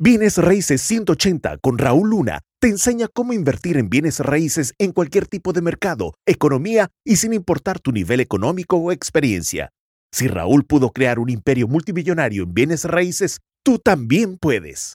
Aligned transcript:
Bienes 0.00 0.38
Raíces 0.38 0.80
180 0.82 1.58
con 1.58 1.76
Raúl 1.76 2.10
Luna 2.10 2.42
te 2.60 2.68
enseña 2.68 3.08
cómo 3.12 3.32
invertir 3.32 3.76
en 3.76 3.90
bienes 3.90 4.20
raíces 4.20 4.72
en 4.78 4.92
cualquier 4.92 5.26
tipo 5.26 5.52
de 5.52 5.60
mercado, 5.60 6.14
economía 6.24 6.88
y 7.04 7.16
sin 7.16 7.32
importar 7.32 7.80
tu 7.80 7.90
nivel 7.90 8.20
económico 8.20 8.76
o 8.76 8.92
experiencia. 8.92 9.70
Si 10.12 10.28
Raúl 10.28 10.64
pudo 10.64 10.90
crear 10.90 11.18
un 11.18 11.30
imperio 11.30 11.66
multimillonario 11.66 12.44
en 12.44 12.54
bienes 12.54 12.84
raíces, 12.84 13.40
tú 13.64 13.80
también 13.80 14.38
puedes. 14.38 14.94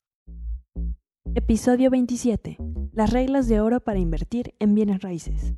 Episodio 1.35 1.89
27. 1.89 2.55
Las 2.93 3.11
reglas 3.11 3.49
de 3.49 3.59
oro 3.59 3.81
para 3.81 3.99
invertir 3.99 4.53
en 4.59 4.73
bienes 4.73 5.01
raíces. 5.01 5.53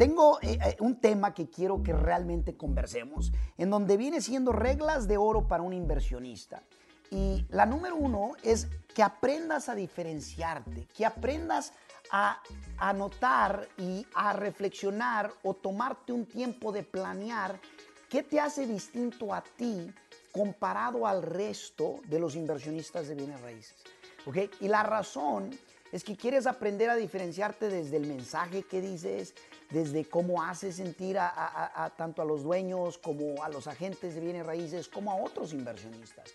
Tengo 0.00 0.38
eh, 0.40 0.58
eh, 0.64 0.76
un 0.80 0.98
tema 0.98 1.34
que 1.34 1.50
quiero 1.50 1.82
que 1.82 1.92
realmente 1.92 2.56
conversemos, 2.56 3.32
en 3.58 3.68
donde 3.68 3.98
viene 3.98 4.22
siendo 4.22 4.50
reglas 4.50 5.06
de 5.06 5.18
oro 5.18 5.46
para 5.46 5.62
un 5.62 5.74
inversionista. 5.74 6.62
Y 7.10 7.44
la 7.50 7.66
número 7.66 7.96
uno 7.96 8.32
es 8.42 8.66
que 8.94 9.02
aprendas 9.02 9.68
a 9.68 9.74
diferenciarte, 9.74 10.86
que 10.96 11.04
aprendas 11.04 11.74
a 12.10 12.40
anotar 12.78 13.68
y 13.76 14.06
a 14.14 14.32
reflexionar 14.32 15.34
o 15.42 15.52
tomarte 15.52 16.14
un 16.14 16.24
tiempo 16.24 16.72
de 16.72 16.82
planear 16.82 17.60
qué 18.08 18.22
te 18.22 18.40
hace 18.40 18.66
distinto 18.66 19.34
a 19.34 19.42
ti 19.42 19.92
comparado 20.32 21.06
al 21.06 21.22
resto 21.22 21.96
de 22.08 22.18
los 22.18 22.36
inversionistas 22.36 23.06
de 23.06 23.16
bienes 23.16 23.42
raíces. 23.42 23.76
¿Okay? 24.24 24.48
Y 24.60 24.68
la 24.68 24.82
razón 24.82 25.50
es 25.92 26.04
que 26.04 26.16
quieres 26.16 26.46
aprender 26.46 26.88
a 26.88 26.96
diferenciarte 26.96 27.68
desde 27.68 27.96
el 27.96 28.06
mensaje 28.06 28.62
que 28.62 28.80
dices, 28.80 29.34
desde 29.70 30.04
cómo 30.04 30.42
hace 30.42 30.72
sentir 30.72 31.16
a, 31.18 31.92
tanto 31.96 32.22
a 32.22 32.24
los 32.24 32.42
dueños 32.42 32.98
como 32.98 33.42
a 33.42 33.48
los 33.48 33.66
agentes 33.66 34.14
de 34.14 34.20
bienes 34.20 34.46
raíces, 34.46 34.88
como 34.88 35.12
a 35.12 35.16
otros 35.16 35.52
inversionistas. 35.52 36.30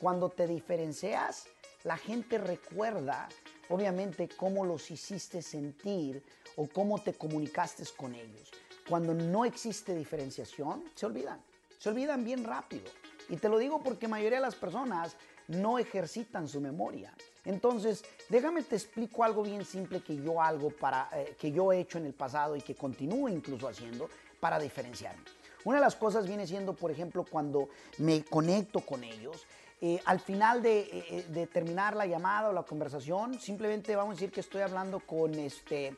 Cuando 0.00 0.28
te 0.28 0.46
diferencias, 0.46 1.46
la 1.84 1.96
gente 1.96 2.38
recuerda, 2.38 3.28
obviamente, 3.68 4.28
cómo 4.28 4.64
los 4.64 4.90
hiciste 4.90 5.40
sentir 5.42 6.22
o 6.56 6.66
cómo 6.66 7.00
te 7.00 7.14
comunicaste 7.14 7.84
con 7.96 8.14
ellos. 8.14 8.50
Cuando 8.88 9.14
no 9.14 9.44
existe 9.44 9.94
diferenciación, 9.94 10.84
se 10.94 11.06
olvidan. 11.06 11.40
Se 11.78 11.88
olvidan 11.88 12.24
bien 12.24 12.44
rápido. 12.44 12.90
Y 13.28 13.36
te 13.36 13.48
lo 13.48 13.58
digo 13.58 13.82
porque 13.82 14.06
la 14.06 14.10
mayoría 14.10 14.38
de 14.38 14.44
las 14.44 14.56
personas 14.56 15.16
no 15.46 15.78
ejercitan 15.78 16.48
su 16.48 16.60
memoria. 16.60 17.14
Entonces, 17.44 18.04
déjame 18.28 18.62
te 18.62 18.76
explico 18.76 19.24
algo 19.24 19.42
bien 19.42 19.64
simple 19.64 20.02
que 20.02 20.16
yo 20.16 20.42
algo 20.42 20.70
para 20.70 21.08
eh, 21.14 21.36
que 21.38 21.50
yo 21.50 21.72
he 21.72 21.80
hecho 21.80 21.98
en 21.98 22.06
el 22.06 22.12
pasado 22.12 22.56
y 22.56 22.60
que 22.60 22.74
continúo 22.74 23.28
incluso 23.28 23.68
haciendo 23.68 24.08
para 24.38 24.58
diferenciarme. 24.58 25.22
Una 25.64 25.78
de 25.78 25.84
las 25.84 25.96
cosas 25.96 26.26
viene 26.26 26.46
siendo, 26.46 26.74
por 26.74 26.90
ejemplo, 26.90 27.24
cuando 27.24 27.68
me 27.98 28.24
conecto 28.24 28.80
con 28.80 29.04
ellos, 29.04 29.46
eh, 29.80 30.00
al 30.04 30.20
final 30.20 30.60
eh, 30.64 31.24
de, 31.28 31.46
terminar 31.46 31.96
la 31.96 32.06
llamada 32.06 32.50
o 32.50 32.52
la 32.52 32.62
conversación, 32.62 33.38
simplemente 33.38 33.96
vamos 33.96 34.12
a 34.12 34.16
decir 34.16 34.30
que 34.30 34.40
estoy 34.40 34.62
hablando 34.62 35.00
con 35.00 35.34
este, 35.34 35.96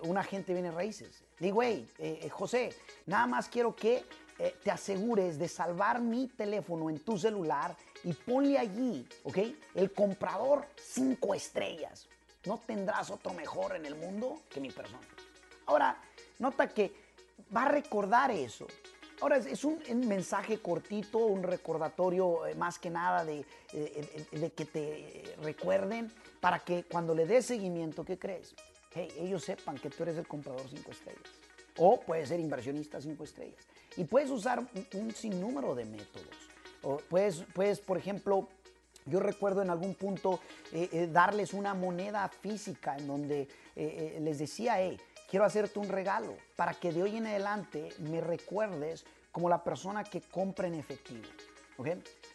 un 0.00 0.16
agente 0.16 0.54
de 0.54 0.70
raíces. 0.70 1.24
Digo, 1.38 1.62
hey, 1.62 1.88
José, 2.30 2.74
nada 3.06 3.26
más 3.26 3.48
quiero 3.48 3.74
que 3.74 4.04
te 4.62 4.70
asegures 4.70 5.38
de 5.38 5.48
salvar 5.48 6.00
mi 6.00 6.28
teléfono 6.28 6.88
en 6.88 6.98
tu 7.00 7.18
celular 7.18 7.76
y 8.04 8.12
ponle 8.12 8.58
allí, 8.58 9.06
¿ok? 9.24 9.38
El 9.74 9.92
comprador 9.92 10.66
cinco 10.76 11.34
estrellas. 11.34 12.06
No 12.44 12.60
tendrás 12.64 13.10
otro 13.10 13.32
mejor 13.32 13.74
en 13.74 13.86
el 13.86 13.94
mundo 13.94 14.42
que 14.50 14.60
mi 14.60 14.70
persona. 14.70 15.08
Ahora, 15.66 15.96
nota 16.38 16.68
que 16.68 16.92
va 17.54 17.64
a 17.64 17.68
recordar 17.68 18.30
eso. 18.30 18.66
Ahora, 19.22 19.38
es 19.38 19.64
un, 19.64 19.80
mensaje 20.06 20.58
cortito, 20.58 21.18
un 21.18 21.42
recordatorio 21.42 22.46
eh, 22.46 22.54
más 22.54 22.78
que 22.78 22.90
nada 22.90 23.24
de, 23.24 23.46
eh, 23.72 24.26
de, 24.32 24.52
que 24.52 24.66
te 24.66 25.36
recuerden 25.42 26.12
para 26.40 26.58
que 26.58 26.84
cuando 26.84 27.14
le 27.14 27.24
des 27.24 27.46
seguimiento, 27.46 28.04
¿qué 28.04 28.18
crees? 28.18 28.54
Hey, 28.92 29.08
ellos 29.18 29.42
sepan 29.44 29.78
que 29.78 29.88
tú 29.88 30.02
eres 30.02 30.18
el 30.18 30.28
comprador 30.28 30.68
cinco 30.68 30.90
estrellas. 30.90 31.22
O 31.78 32.00
puedes 32.00 32.28
ser 32.28 32.38
inversionista 32.38 33.00
cinco 33.00 33.24
estrellas. 33.24 33.64
Y 33.96 34.04
puedes 34.04 34.30
usar 34.30 34.62
un 34.92 35.14
sinnúmero 35.14 35.74
de 35.74 35.86
métodos 35.86 36.43
puedes, 37.08 37.44
puedes, 37.54 37.80
por 37.80 37.98
ejemplo, 37.98 38.48
yo 39.06 39.20
recuerdo 39.20 39.60
en 39.62 39.70
algún 39.70 39.94
punto 39.94 40.40
eh, 40.72 40.88
eh, 40.92 41.08
darles 41.12 41.52
una 41.52 41.74
moneda 41.74 42.26
física 42.28 42.96
en 42.96 43.06
donde 43.06 43.48
eh, 43.76 44.18
les 44.20 44.38
decía, 44.38 44.76
hey, 44.78 44.98
quiero 45.28 45.44
hacerte 45.44 45.78
un 45.78 45.88
regalo 45.88 46.36
para 46.56 46.74
que 46.74 46.92
de 46.92 47.02
hoy 47.02 47.16
en 47.16 47.26
adelante 47.26 47.90
me 47.98 48.20
recuerdes 48.20 49.04
como 49.30 49.48
la 49.48 49.62
persona 49.62 50.04
que 50.04 50.22
compra 50.22 50.68
en 50.68 50.74
efectivo. 50.74 51.24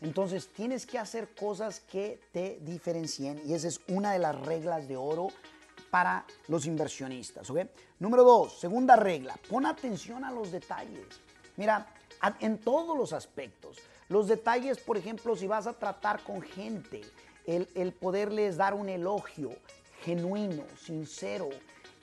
Entonces 0.01 0.49
tienes 0.49 0.85
que 0.85 0.99
hacer 0.99 1.29
cosas 1.33 1.79
que 1.79 2.19
te 2.33 2.59
diferencien 2.61 3.41
y 3.45 3.53
esa 3.53 3.69
es 3.69 3.79
una 3.87 4.11
de 4.11 4.19
las 4.19 4.37
reglas 4.41 4.87
de 4.87 4.97
oro 4.97 5.29
para 5.89 6.25
los 6.49 6.65
inversionistas. 6.65 7.49
Número 7.99 8.23
dos, 8.23 8.59
segunda 8.59 8.97
regla, 8.97 9.39
pon 9.49 9.65
atención 9.65 10.25
a 10.25 10.31
los 10.31 10.51
detalles. 10.51 11.07
Mira, 11.55 11.87
en 12.41 12.57
todos 12.57 12.97
los 12.97 13.13
aspectos. 13.13 13.77
Los 14.09 14.27
detalles, 14.27 14.79
por 14.79 14.97
ejemplo, 14.97 15.35
si 15.35 15.45
vas 15.45 15.67
a 15.67 15.73
tratar 15.73 16.23
con 16.23 16.41
gente, 16.41 17.01
el, 17.45 17.93
poderles 17.93 18.57
dar 18.57 18.73
un 18.73 18.89
elogio 18.89 19.51
genuino, 20.03 20.63
sincero, 20.83 21.49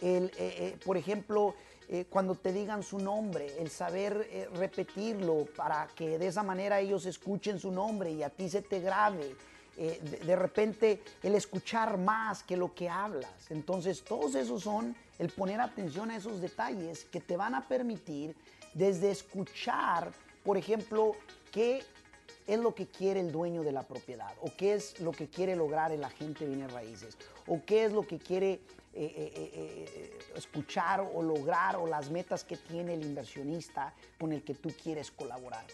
el, 0.01 0.27
eh, 0.27 0.33
eh, 0.39 0.79
por 0.85 0.97
ejemplo, 0.97 1.55
eh, 1.89 2.05
cuando 2.09 2.37
te 2.37 2.53
digan 2.53 2.85
su 2.85 2.99
nombre, 2.99 3.61
el 3.61 3.71
saber 3.71 4.49
repetirlo 4.55 5.47
para 5.57 5.89
que 5.97 6.19
de 6.19 6.29
esa 6.29 6.45
manera 6.45 6.81
ellos 6.81 7.07
escuchen 7.07 7.59
su 7.59 7.73
nombre 7.73 8.13
y 8.13 8.23
a 8.23 8.31
ti 8.31 8.49
se 8.49 8.63
te 8.63 8.81
grabe. 8.81 9.35
De, 9.77 10.01
de, 10.25 10.37
repente 10.37 11.03
el 11.23 11.35
escuchar 11.35 11.99
más 11.99 12.43
que 12.43 12.57
lo 12.57 12.75
que 12.75 12.89
hablas. 12.89 13.51
Entonces 13.51 14.03
todos 14.03 14.35
esos 14.35 14.63
son 14.63 14.97
el 15.19 15.29
poner 15.29 15.61
atención 15.61 16.11
a 16.11 16.17
esos 16.17 16.41
detalles 16.41 17.05
que 17.05 17.21
te 17.21 17.37
van 17.37 17.55
a 17.55 17.69
permitir 17.69 18.35
desde 18.73 19.11
escuchar, 19.11 20.13
por 20.43 20.57
ejemplo, 20.57 21.13
qué 21.53 21.83
es 22.47 22.59
lo 22.61 22.75
que 22.75 22.87
quiere 22.87 23.21
el 23.21 23.33
dueño 23.33 23.63
de 23.63 23.73
la 23.73 23.83
propiedad 23.83 24.33
o 24.41 24.51
qué 24.57 24.75
es 24.75 25.01
lo 25.01 25.13
que 25.13 25.29
quiere 25.29 25.57
lograr 25.57 25.93
el 25.93 26.05
agente 26.05 26.45
de 26.45 26.55
bienes 26.55 26.73
raíces 26.73 27.17
o 27.47 27.63
qué 27.65 27.85
es 27.85 27.93
lo 27.93 28.07
que 28.07 28.19
quiere 28.19 28.53
eh, 28.53 28.61
eh, 28.95 29.51
eh, 29.55 30.19
escuchar 30.37 31.01
o 31.01 31.23
lograr 31.23 31.77
o 31.77 31.87
las 31.87 32.11
metas 32.11 32.45
que 32.45 32.57
tiene 32.57 32.95
el 32.95 33.05
inversionista 33.05 33.93
con 34.19 34.33
el 34.33 34.43
que 34.43 34.55
tú 34.55 34.71
quieres 34.83 35.11
colaborar. 35.11 35.67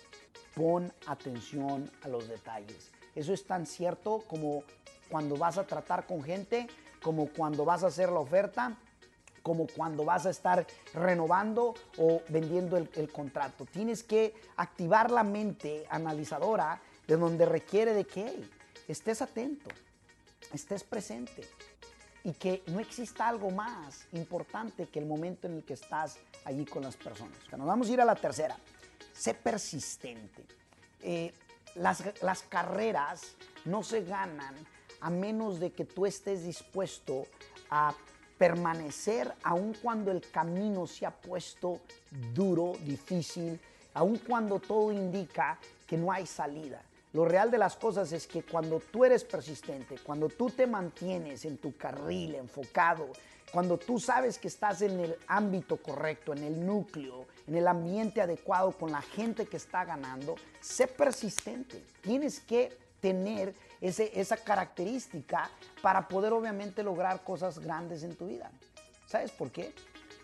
Pon 0.55 0.93
atención 1.06 1.91
a 2.03 2.09
los 2.09 2.28
detalles. 2.28 2.91
Eso 3.15 3.32
es 3.32 3.47
tan 3.47 3.66
cierto 3.66 4.25
como 4.27 4.65
cuando 5.09 5.37
vas 5.37 5.59
a 5.59 5.66
tratar 5.66 6.06
con 6.06 6.22
gente, 6.22 6.66
como 7.03 7.28
cuando 7.28 7.65
vas 7.65 7.84
a 7.84 7.88
hacer 7.88 8.11
la 8.11 8.21
oferta, 8.21 8.77
como 9.43 9.67
cuando 9.67 10.05
vas 10.05 10.27
a 10.27 10.31
estar 10.31 10.67
renovando 10.95 11.75
o 11.99 12.23
vendiendo 12.29 12.77
el, 12.77 13.13
contrato. 13.13 13.67
Tienes 13.67 14.03
que 14.03 14.35
activar 14.57 15.11
la 15.11 15.25
mente 15.25 15.87
analizadora 15.91 16.81
de 17.07 17.17
donde 17.17 17.47
requiere 17.47 17.93
de 17.93 18.05
que 18.05 18.45
estés 18.89 19.23
atento, 19.23 19.69
estés 20.53 20.85
presente 20.85 21.45
y 22.25 22.33
que 22.33 22.63
no 22.69 22.79
exista 22.79 23.29
algo 23.29 23.51
más 23.51 24.07
importante 24.13 24.87
que 24.87 25.01
el 25.01 25.07
momento 25.07 25.49
en 25.49 25.57
el 25.57 25.65
que 25.65 25.75
estás 25.75 26.19
allí 26.45 26.65
con 26.65 26.83
las 26.83 26.97
personas. 26.97 27.37
nos 27.57 27.67
vamos 27.67 27.89
a 27.89 27.93
ir 27.93 28.01
a 28.01 28.05
la 28.05 28.15
tercera. 28.15 28.57
Sé 29.13 29.35
persistente. 29.35 30.45
Eh, 31.01 31.33
las, 31.75 32.03
las 32.23 32.43
carreras 32.43 33.23
no 33.65 33.83
se 33.83 34.05
ganan 34.05 34.55
a 35.01 35.11
menos 35.11 35.59
de 35.59 35.73
que 35.73 35.85
tú 35.85 36.07
estés 36.07 36.45
dispuesto 36.45 37.27
a 37.71 37.93
permanecer 38.43 39.33
aun 39.45 39.73
cuando 39.81 40.11
el 40.11 40.21
camino 40.33 40.89
se 40.89 41.07
ha 41.07 41.13
puesto 41.13 41.79
duro, 42.35 42.73
difícil, 42.81 43.61
aun 43.95 44.19
cuando 44.19 44.59
todo 44.59 44.91
indica 44.91 45.61
que 45.87 45.97
no 45.97 46.11
hay 46.11 46.27
salida. 46.27 46.83
Lo 47.13 47.25
real 47.25 47.53
de 47.53 47.59
las 47.59 47.77
cosas 47.77 48.11
es 48.11 48.27
que 48.27 48.43
cuando 48.43 48.81
tú 48.81 49.05
eres 49.05 49.23
persistente, 49.23 49.94
cuando 50.03 50.29
tú 50.29 50.50
te 50.50 50.67
mantienes 50.67 51.44
en 51.44 51.56
tu 51.56 51.77
carril 51.77 52.35
enfocado, 52.35 53.12
cuando 53.53 53.79
tú 53.79 54.00
sabes 54.00 54.39
que 54.39 54.49
estás 54.49 54.83
en 54.83 54.99
el 54.99 55.17
ámbito 55.29 55.77
correcto, 55.77 56.33
en 56.33 56.43
el 56.43 56.67
núcleo, 56.67 57.27
en 57.47 57.55
el 57.55 57.69
ambiente 57.69 58.23
adecuado 58.23 58.73
con 58.73 58.91
la 58.91 59.03
gente 59.03 59.47
que 59.47 59.59
está 59.59 59.85
ganando, 59.85 60.35
sé 60.61 60.88
persistente. 60.88 61.81
Tienes 62.00 62.41
que 62.41 62.77
tener 63.00 63.55
esa 63.82 64.37
característica 64.37 65.50
para 65.82 66.06
poder 66.06 66.32
obviamente 66.32 66.82
lograr 66.82 67.23
cosas 67.25 67.58
grandes 67.58 68.05
en 68.05 68.14
tu 68.14 68.29
vida. 68.29 68.50
¿Sabes 69.06 69.32
por 69.32 69.50
qué? 69.50 69.75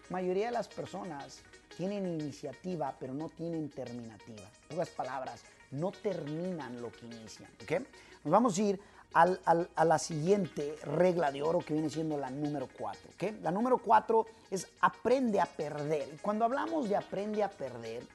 La 0.08 0.18
mayoría 0.18 0.46
de 0.46 0.52
las 0.52 0.68
personas 0.68 1.40
tienen 1.76 2.06
iniciativa, 2.06 2.94
pero 2.98 3.12
no 3.12 3.28
tienen 3.28 3.68
terminativa. 3.68 4.48
Pocas 4.68 4.88
palabras, 4.90 5.42
no 5.72 5.90
terminan 5.90 6.80
lo 6.80 6.90
que 6.90 7.06
inician. 7.06 7.50
¿okay? 7.62 7.86
Nos 8.24 8.32
vamos 8.32 8.56
a 8.58 8.62
ir 8.62 8.80
a 9.14 9.84
la 9.84 9.98
siguiente 9.98 10.76
regla 10.84 11.32
de 11.32 11.42
oro 11.42 11.60
que 11.60 11.72
viene 11.72 11.90
siendo 11.90 12.16
la 12.16 12.30
número 12.30 12.68
cuatro. 12.78 13.10
¿okay? 13.14 13.38
La 13.42 13.50
número 13.50 13.78
cuatro 13.78 14.26
es 14.50 14.68
aprende 14.80 15.40
a 15.40 15.46
perder. 15.46 16.08
Y 16.14 16.18
cuando 16.18 16.44
hablamos 16.44 16.88
de 16.88 16.96
aprende 16.96 17.42
a 17.42 17.50
perder, 17.50 18.06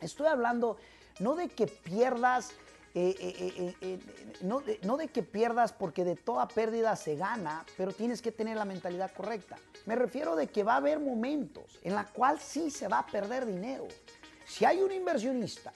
estoy 0.00 0.26
hablando 0.26 0.76
no 1.20 1.36
de 1.36 1.48
que 1.48 1.66
pierdas 1.66 2.50
eh, 2.96 3.16
eh, 3.18 3.74
eh, 3.80 3.98
no, 4.42 4.62
no 4.82 4.96
de 4.96 5.08
que 5.08 5.24
pierdas 5.24 5.72
porque 5.72 6.04
de 6.04 6.14
toda 6.14 6.46
pérdida 6.46 6.94
se 6.94 7.16
gana, 7.16 7.66
pero 7.76 7.92
tienes 7.92 8.22
que 8.22 8.30
tener 8.30 8.56
la 8.56 8.64
mentalidad 8.64 9.10
correcta. 9.12 9.56
Me 9.86 9.96
refiero 9.96 10.36
de 10.36 10.46
que 10.46 10.62
va 10.62 10.74
a 10.74 10.76
haber 10.76 11.00
momentos 11.00 11.80
en 11.82 11.96
la 11.96 12.04
cual 12.04 12.38
sí 12.38 12.70
se 12.70 12.86
va 12.86 13.00
a 13.00 13.06
perder 13.06 13.46
dinero. 13.46 13.88
Si 14.46 14.64
hay 14.64 14.80
un 14.80 14.92
inversionista 14.92 15.72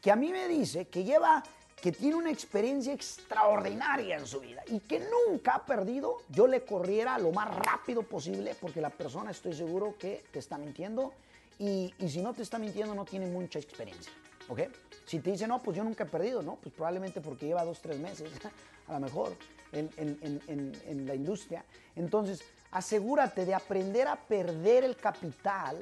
que 0.00 0.10
a 0.10 0.16
mí 0.16 0.32
me 0.32 0.48
dice 0.48 0.86
que 0.86 1.04
lleva 1.04 1.42
que 1.82 1.92
tiene 1.92 2.16
una 2.16 2.30
experiencia 2.30 2.94
extraordinaria 2.94 4.16
en 4.16 4.26
su 4.26 4.40
vida 4.40 4.62
y 4.68 4.80
que 4.80 5.00
nunca 5.00 5.56
ha 5.56 5.66
perdido, 5.66 6.22
yo 6.30 6.46
le 6.46 6.64
corriera 6.64 7.18
lo 7.18 7.30
más 7.30 7.54
rápido 7.54 8.02
posible 8.04 8.56
porque 8.58 8.80
la 8.80 8.88
persona 8.88 9.32
estoy 9.32 9.52
seguro 9.52 9.96
que 9.98 10.24
te 10.32 10.38
está 10.38 10.56
mintiendo 10.56 11.12
y 11.58 11.92
si 12.08 12.22
no 12.22 12.32
te 12.32 12.40
está 12.40 12.58
mintiendo 12.58 12.94
no 12.94 13.04
tiene 13.04 13.26
mucha 13.26 13.58
experiencia. 13.58 14.10
¿Ok? 14.48 14.60
Si 15.06 15.20
te 15.20 15.30
dice, 15.30 15.46
no, 15.46 15.62
pues 15.62 15.76
yo 15.76 15.84
nunca 15.84 16.04
he 16.04 16.06
perdido, 16.06 16.42
¿no? 16.42 16.56
Pues 16.56 16.74
probablemente 16.74 17.20
porque 17.20 17.46
lleva 17.46 17.64
dos, 17.64 17.80
tres 17.80 17.98
meses, 17.98 18.30
a 18.88 18.94
lo 18.94 19.00
mejor, 19.00 19.36
en, 19.72 21.06
la 21.06 21.14
industria. 21.14 21.64
Entonces, 21.96 22.42
asegúrate 22.70 23.44
de 23.44 23.54
aprender 23.54 24.08
a 24.08 24.16
perder 24.16 24.84
el 24.84 24.96
capital 24.96 25.78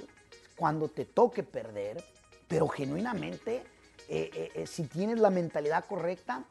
cuando 0.56 0.88
te 0.88 1.05
toque 1.05 1.43
perder, 1.43 2.03
pero 2.49 2.69
genuinamente, 2.69 3.62
eh, 4.09 4.31
eh, 4.35 4.50
eh, 4.55 4.67
si 4.67 4.85
tienes 4.85 5.19
la 5.19 5.31
mentalidad 5.31 5.85
correcta, 5.85 6.44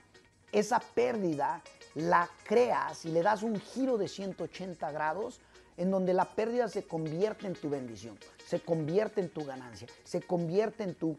esa 0.52 0.80
pérdida 0.80 1.62
la 1.96 2.30
creas 2.46 3.06
y 3.06 3.10
le 3.10 3.22
das 3.22 3.44
un 3.44 3.60
giro 3.60 3.98
de 3.98 4.08
180 4.08 4.92
grados 4.92 5.40
en 5.78 5.92
donde 5.92 6.14
la 6.14 6.26
pérdida 6.26 6.68
se 6.68 6.84
convierte 6.84 7.48
en 7.48 7.54
tu 7.54 7.70
bendición, 7.70 8.18
se 8.46 8.60
convierte 8.60 9.22
en 9.22 9.30
tu 9.30 9.46
ganancia, 9.46 9.88
se 10.04 10.22
convierte 10.22 10.84
en 10.84 10.96
tu 10.96 11.18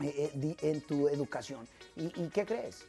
en 0.00 0.80
tu 0.82 1.08
educación. 1.08 1.66
¿Y, 1.96 2.28
qué 2.28 2.46
crees? 2.46 2.84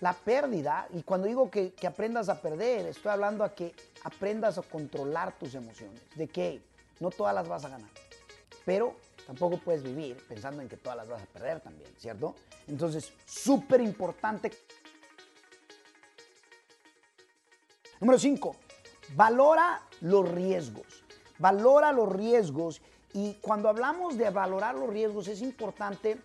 La 0.00 0.12
pérdida, 0.12 0.88
y 0.92 1.02
cuando 1.02 1.26
digo 1.26 1.50
que, 1.50 1.74
aprendas 1.86 2.28
a 2.28 2.40
perder, 2.40 2.86
estoy 2.86 3.12
hablando 3.12 3.44
a 3.44 3.54
que 3.54 3.74
aprendas 4.02 4.58
a 4.58 4.62
controlar 4.62 5.38
tus 5.38 5.54
emociones, 5.54 6.00
de 6.14 6.28
que 6.28 6.62
no 7.00 7.10
todas 7.10 7.34
las 7.34 7.48
vas 7.48 7.64
a 7.64 7.68
ganar, 7.68 7.90
pero 8.64 8.96
tampoco 9.26 9.58
puedes 9.58 9.82
vivir 9.82 10.16
pensando 10.28 10.62
en 10.62 10.68
que 10.68 10.76
todas 10.76 10.96
las 10.96 11.08
vas 11.08 11.22
a 11.22 11.26
perder 11.26 11.60
también, 11.60 11.90
¿cierto? 11.98 12.34
Entonces, 12.66 13.12
súper 13.26 13.80
importante. 13.80 14.50
Número 18.00 18.18
5, 18.18 18.56
valora 19.14 19.82
los 20.00 20.28
riesgos. 20.30 21.04
Valora 21.38 21.90
los 21.92 22.12
riesgos 22.12 22.80
y 23.12 23.34
cuando 23.34 23.68
hablamos 23.68 24.16
de 24.16 24.30
valorar 24.30 24.74
los 24.74 24.88
riesgos 24.88 25.28
es 25.28 25.40
importante 25.40 26.20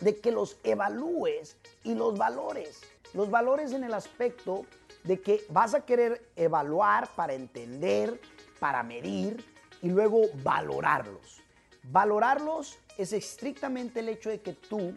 de 0.00 0.18
que 0.18 0.32
los 0.32 0.56
evalúes 0.64 1.56
y 1.84 1.94
los 1.94 2.16
valores. 2.16 2.80
Los 3.14 3.30
valores 3.30 3.72
en 3.72 3.84
el 3.84 3.94
aspecto 3.94 4.66
de 5.04 5.20
que 5.20 5.44
vas 5.48 5.74
a 5.74 5.84
querer 5.84 6.30
evaluar 6.36 7.08
para 7.14 7.34
entender, 7.34 8.20
para 8.58 8.82
medir 8.82 9.44
y 9.82 9.88
luego 9.88 10.22
valorarlos. 10.42 11.40
Valorarlos 11.84 12.78
es 12.98 13.12
estrictamente 13.12 14.00
el 14.00 14.10
hecho 14.10 14.30
de 14.30 14.40
que 14.40 14.52
tú 14.52 14.94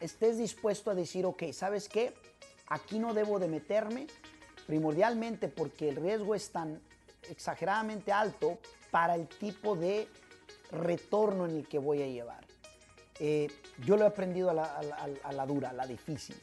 estés 0.00 0.38
dispuesto 0.38 0.90
a 0.90 0.94
decir, 0.94 1.26
ok, 1.26 1.44
¿sabes 1.52 1.88
qué? 1.88 2.14
Aquí 2.68 2.98
no 2.98 3.12
debo 3.14 3.38
de 3.38 3.48
meterme, 3.48 4.06
primordialmente 4.66 5.48
porque 5.48 5.90
el 5.90 5.96
riesgo 5.96 6.34
es 6.34 6.50
tan 6.50 6.80
exageradamente 7.30 8.12
alto 8.12 8.58
para 8.90 9.14
el 9.14 9.28
tipo 9.28 9.76
de 9.76 10.08
retorno 10.70 11.44
en 11.44 11.58
el 11.58 11.68
que 11.68 11.78
voy 11.78 12.02
a 12.02 12.06
llevar. 12.06 12.51
Eh, 13.18 13.48
yo 13.84 13.96
lo 13.96 14.04
he 14.04 14.06
aprendido 14.06 14.50
a 14.50 14.54
la, 14.54 15.46
dura, 15.46 15.70
a 15.70 15.72
la 15.72 15.86
difícil. 15.86 16.36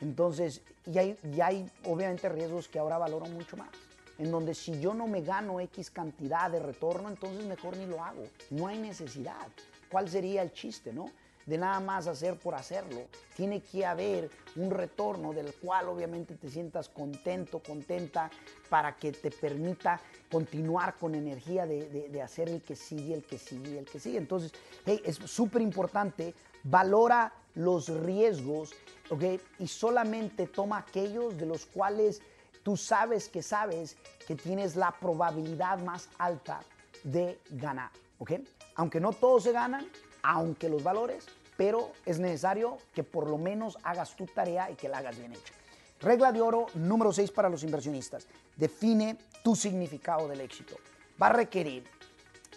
Entonces, 0.00 0.60
y 0.86 0.98
hay, 0.98 1.16
y 1.34 1.40
hay 1.40 1.70
obviamente 1.84 2.28
riesgos 2.28 2.68
que 2.68 2.78
ahora 2.78 2.98
valoro 2.98 3.26
mucho 3.26 3.56
más. 3.56 3.70
En 4.18 4.30
donde 4.30 4.54
si 4.54 4.80
yo 4.80 4.94
no 4.94 5.06
me 5.06 5.22
gano 5.22 5.60
X 5.60 5.90
cantidad 5.90 6.50
de 6.50 6.60
retorno, 6.60 7.08
entonces 7.08 7.44
mejor 7.44 7.76
ni 7.76 7.86
lo 7.86 8.02
hago. 8.02 8.24
No 8.50 8.68
hay 8.68 8.78
necesidad. 8.78 9.48
¿Cuál 9.90 10.08
sería 10.08 10.42
el 10.42 10.52
chiste, 10.52 10.92
no? 10.92 11.10
de 11.46 11.58
nada 11.58 11.80
más 11.80 12.06
hacer 12.06 12.36
por 12.36 12.54
hacerlo. 12.54 13.06
Tiene 13.36 13.60
que 13.60 13.84
haber 13.84 14.30
un 14.56 14.70
retorno 14.70 15.32
del 15.32 15.52
cual 15.54 15.88
obviamente 15.88 16.34
te 16.34 16.48
sientas 16.48 16.88
contento, 16.88 17.60
contenta, 17.60 18.30
para 18.68 18.96
que 18.96 19.12
te 19.12 19.30
permita 19.30 20.00
continuar 20.34 20.96
con 20.96 21.14
energía 21.14 21.64
de, 21.64 22.20
hacer 22.20 22.48
el 22.48 22.60
que 22.60 22.74
sigue, 22.74 23.14
el 23.14 23.22
que 23.22 23.38
sigue, 23.38 23.78
el 23.78 23.84
que 23.84 24.00
sigue. 24.00 24.18
Entonces, 24.18 24.50
hey, 24.84 25.00
es 25.04 25.14
súper 25.14 25.62
importante, 25.62 26.34
valora 26.64 27.32
los 27.54 27.88
riesgos, 27.88 28.72
¿ok? 29.10 29.22
Y 29.60 29.68
solamente 29.68 30.48
toma 30.48 30.78
aquellos 30.78 31.38
de 31.38 31.46
los 31.46 31.66
cuales 31.66 32.20
tú 32.64 32.76
sabes 32.76 33.28
que 33.28 33.44
sabes 33.44 33.96
que 34.26 34.34
tienes 34.34 34.74
la 34.74 34.90
probabilidad 34.98 35.78
más 35.78 36.08
alta 36.18 36.62
de 37.04 37.38
ganar, 37.50 37.92
¿ok? 38.18 38.32
Aunque 38.74 38.98
no 38.98 39.12
todos 39.12 39.44
se 39.44 39.52
ganan, 39.52 39.86
aunque 40.24 40.68
los 40.68 40.82
valores, 40.82 41.26
pero 41.56 41.92
es 42.04 42.18
necesario 42.18 42.78
que 42.92 43.04
por 43.04 43.30
lo 43.30 43.38
menos 43.38 43.78
hagas 43.84 44.16
tu 44.16 44.26
tarea 44.26 44.68
y 44.68 44.74
que 44.74 44.88
la 44.88 44.98
hagas 44.98 45.16
bien 45.16 45.32
hecha. 45.32 45.54
Regla 46.00 46.32
de 46.32 46.40
oro 46.40 46.66
número 46.74 47.12
6 47.12 47.30
para 47.30 47.48
los 47.48 47.62
inversionistas. 47.62 48.26
Define 48.56 49.16
tu 49.44 49.54
significado 49.54 50.26
del 50.26 50.40
éxito. 50.40 50.76
Va 51.20 51.26
a 51.26 51.32
requerir 51.34 51.84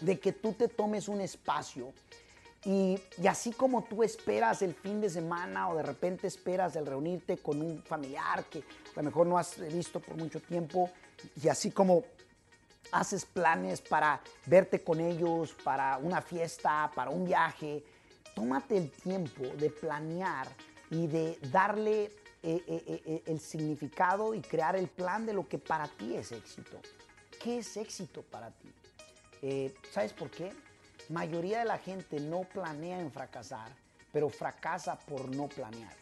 de 0.00 0.18
que 0.18 0.32
tú 0.32 0.54
te 0.54 0.68
tomes 0.68 1.06
un 1.06 1.20
espacio 1.20 1.92
y, 2.64 2.98
y, 3.18 3.26
así 3.26 3.52
como 3.52 3.84
tú 3.84 4.02
esperas 4.02 4.62
el 4.62 4.74
fin 4.74 5.00
de 5.00 5.10
semana 5.10 5.68
o 5.68 5.76
de 5.76 5.82
repente 5.82 6.26
esperas 6.26 6.74
el 6.76 6.86
reunirte 6.86 7.36
con 7.36 7.60
un 7.60 7.82
familiar 7.82 8.44
que 8.44 8.60
a 8.60 8.96
lo 8.96 9.02
mejor 9.02 9.26
no 9.26 9.38
has 9.38 9.60
visto 9.72 10.00
por 10.00 10.16
mucho 10.16 10.40
tiempo 10.40 10.90
y 11.40 11.48
así 11.48 11.70
como 11.70 12.04
haces 12.90 13.26
planes 13.26 13.82
para 13.82 14.20
verte 14.46 14.82
con 14.82 14.98
ellos, 14.98 15.54
para 15.62 15.98
una 15.98 16.22
fiesta, 16.22 16.90
para 16.94 17.10
un 17.10 17.26
viaje, 17.26 17.84
tómate 18.34 18.78
el 18.78 18.90
tiempo 18.90 19.42
de 19.58 19.68
planear 19.68 20.48
y 20.90 21.06
de 21.06 21.38
darle 21.52 22.10
eh, 22.50 22.64
eh, 22.66 23.02
eh, 23.04 23.22
el 23.26 23.40
significado 23.40 24.32
y 24.32 24.40
crear 24.40 24.74
el 24.74 24.88
plan 24.88 25.26
de 25.26 25.34
lo 25.34 25.46
que 25.46 25.58
para 25.58 25.86
ti 25.86 26.16
es 26.16 26.32
éxito. 26.32 26.80
¿Qué 27.42 27.58
es 27.58 27.76
éxito 27.76 28.22
para 28.22 28.50
ti? 28.50 28.72
¿Sabes 29.92 30.14
por 30.14 30.30
qué? 30.30 30.50
Mayoría 31.10 31.58
de 31.58 31.66
la 31.66 31.76
gente 31.76 32.18
no 32.18 32.44
planea 32.44 33.00
en 33.00 33.12
fracasar, 33.12 33.70
pero 34.14 34.30
fracasa 34.30 34.98
por 34.98 35.28
no 35.28 35.46
planear. 35.46 35.92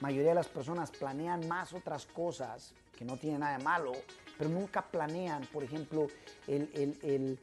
Mayoría 0.00 0.30
de 0.30 0.36
las 0.36 0.48
personas 0.48 0.90
planean 0.90 1.46
más 1.48 1.74
otras 1.74 2.06
cosas 2.06 2.72
que 2.96 3.04
no 3.04 3.18
tienen 3.18 3.40
nada 3.40 3.58
de 3.58 3.62
malo, 3.62 3.92
pero 4.38 4.48
nunca 4.48 4.80
planean, 4.80 5.46
por 5.52 5.64
ejemplo, 5.64 6.06
el, 6.46 7.38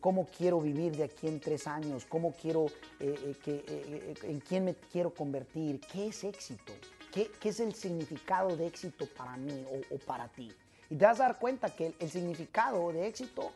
cómo 0.00 0.26
quiero 0.26 0.58
vivir 0.58 0.96
de 0.96 1.04
aquí 1.04 1.28
en 1.28 1.38
tres 1.38 1.66
años, 1.66 2.06
cómo 2.06 2.32
quiero, 2.32 2.64
eh, 2.98 4.14
en 4.22 4.40
quién 4.40 4.64
me 4.64 4.74
quiero 4.74 5.12
convertir, 5.12 5.80
qué 5.92 6.08
es 6.08 6.24
éxito, 6.24 6.72
qué, 7.14 7.48
es 7.48 7.60
el 7.60 7.74
significado 7.74 8.56
de 8.56 8.66
éxito 8.66 9.06
para 9.16 9.36
mí 9.36 9.64
o, 9.90 9.98
para 9.98 10.28
ti. 10.28 10.52
Y 10.90 10.96
te 10.96 11.04
vas 11.04 11.20
a 11.20 11.24
dar 11.24 11.38
cuenta 11.38 11.70
que 11.74 11.94
el, 11.98 12.10
significado 12.10 12.92
de 12.92 13.06
éxito 13.06 13.52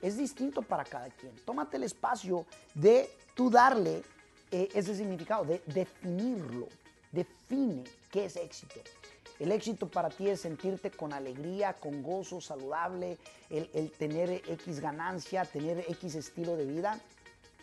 es 0.00 0.16
distinto 0.16 0.62
para 0.62 0.84
cada 0.84 1.10
quien. 1.10 1.34
Tómate 1.44 1.76
el 1.76 1.82
espacio 1.82 2.46
de 2.74 3.10
tú 3.34 3.50
darle 3.50 4.02
ese 4.50 4.94
significado, 4.94 5.44
de 5.44 5.60
definirlo. 5.66 6.68
Define 7.12 7.84
qué 8.10 8.26
es 8.26 8.36
éxito. 8.36 8.80
El 9.38 9.52
éxito 9.52 9.88
para 9.88 10.10
ti 10.10 10.28
es 10.28 10.42
sentirte 10.42 10.90
con 10.90 11.12
alegría, 11.12 11.72
con 11.72 12.02
gozo, 12.02 12.40
saludable, 12.40 13.18
el, 13.48 13.90
tener 13.92 14.30
X 14.30 14.80
ganancia, 14.80 15.44
tener 15.44 15.84
X 15.88 16.14
estilo 16.14 16.56
de 16.56 16.66
vida. 16.66 17.00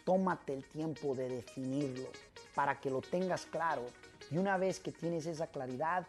Tómate 0.04 0.54
el 0.54 0.64
tiempo 0.64 1.16
de 1.16 1.30
definirlo 1.30 2.10
para 2.56 2.80
que 2.80 2.90
lo 2.90 3.02
tengas 3.02 3.46
claro. 3.46 3.84
Y 4.32 4.38
una 4.38 4.58
vez 4.58 4.80
que 4.80 4.92
tienes 4.92 5.26
esa 5.26 5.48
claridad, 5.48 6.06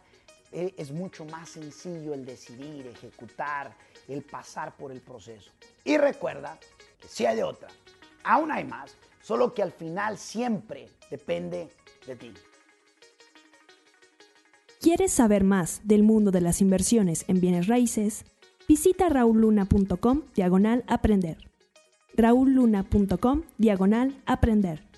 e, 0.51 0.73
es 0.77 0.91
mucho 0.91 1.25
más 1.25 1.49
sencillo 1.49 2.13
el 2.13 2.25
decidir, 2.25 2.87
ejecutar, 2.87 3.75
el 4.07 4.23
pasar 4.23 4.75
por 4.75 4.91
el 4.91 5.01
proceso. 5.01 5.51
Y 5.83 5.97
recuerda 5.97 6.57
que 6.99 7.07
si 7.07 7.25
hay 7.25 7.35
de 7.35 7.43
otra, 7.43 7.69
aún 8.23 8.51
hay 8.51 8.65
más, 8.65 8.95
solo 9.21 9.53
que 9.53 9.61
al 9.61 9.71
final 9.71 10.17
siempre 10.17 10.89
depende 11.09 11.69
de 12.05 12.15
ti. 12.15 12.33
¿Quieres 14.81 15.11
saber 15.11 15.43
más 15.43 15.81
del 15.83 16.03
mundo 16.03 16.31
de 16.31 16.41
las 16.41 16.61
inversiones 16.61 17.25
en 17.27 17.41
bienes 17.41 17.67
raíces? 17.67 18.25
Visita 18.67 19.09
raulluna.com 19.09 20.23
diagonal 20.33 20.83
aprender. 20.87 21.37
raulluna.com 22.15 23.43
diagonal 23.57 24.21
aprender. 24.25 24.88